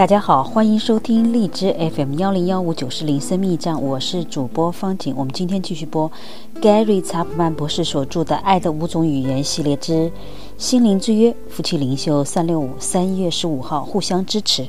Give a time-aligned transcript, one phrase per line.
[0.00, 5.14] 大家好，欢迎收听荔枝 FM 幺零幺五九四零生命驿站，我是主播方景。
[5.14, 6.10] 我们今天继续播
[6.58, 10.10] Gary Chapman 博士所著的《爱的五种语言》系列之
[10.56, 14.66] 心灵之约夫妻灵修三六五三月十五号，互相支持。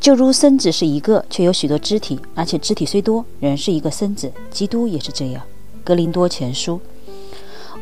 [0.00, 4.32] 就如身子是一个，却有许多肢体，而且肢体虽多，仍是一个身子。
[4.50, 5.42] 基督也是这样。
[5.84, 6.80] 格林多前书。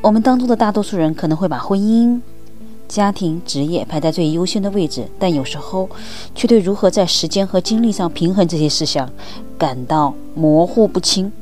[0.02, 2.20] 我们当中的大多数人可能会把婚姻。
[2.92, 5.88] 家庭、职业排在最优先的位置，但有时候
[6.34, 9.10] 却对如何在时间和精力上平衡这些事项
[9.56, 11.32] 感到模糊不清。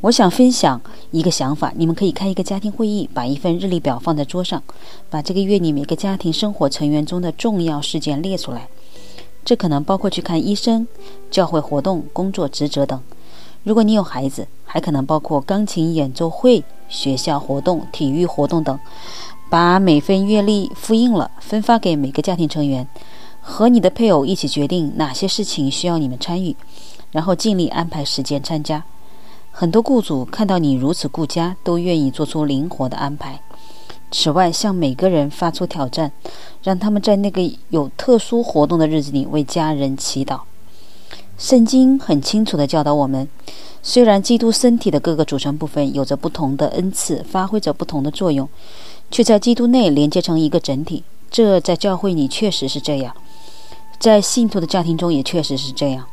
[0.00, 4.62] 我想分享一个想法：你们可以开一个家庭会议，把一份日历表放在桌上，
[5.10, 8.66] 把这个月里每个家庭生活成员中的重要事件列出来。
[9.44, 10.88] 这可能包括去看医生、
[11.30, 12.98] 教会活动、工作职责等。
[13.62, 18.78] 如果你有孩子，还可能包括钢琴演奏会、学校活动、体育活动等。
[19.50, 22.86] 把每份月历复印了，分发给每个家庭成员，
[23.40, 26.54] 和你的配偶一起决定哪些事情需要你们参与，
[27.10, 28.84] 然后尽力安排时间参加。
[29.50, 33.40] 很多雇主看到你如此顾家，都愿意做出灵活的安排。
[34.12, 36.12] 此外，向每个人发出挑战，
[36.62, 40.42] 让他们在那个有特殊活动的日子里为家人祈祷。
[41.36, 43.28] 圣经很清楚地教导我们：
[43.82, 48.48] 虽然基督身体的各个组成部分有着不同的恩赐，发挥着不同的作用。
[49.10, 53.14] 却在基督内连接成一个整体，这在教会里确实是这样，
[53.98, 56.06] 在信徒的家庭中也确实是这样。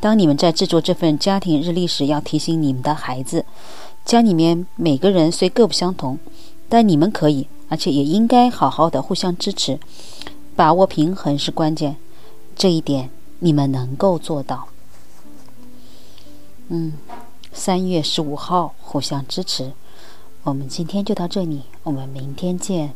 [0.00, 3.44] 当你们在制作这份家庭日历时，要提醒你们的孩子，
[4.04, 6.18] 家里面每个人虽各不相同，
[6.68, 9.78] 但你们可以，而且也应该好好的互相支持，
[10.54, 11.96] 把握平衡是关键。
[12.56, 14.68] 这一点你们能够做到。
[16.68, 16.94] 嗯，
[17.52, 19.72] 三月十五号，互相支持。
[20.44, 22.92] 我们今天就到这里，我们明天见。